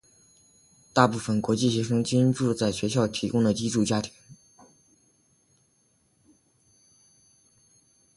[0.93, 4.11] 大部分国际学生均住在学校提供的寄住家庭。